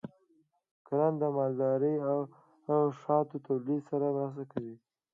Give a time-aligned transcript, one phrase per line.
[0.85, 1.95] کرنه د مالدارۍ
[2.71, 4.75] او شاتو تولید سره مرسته کوي.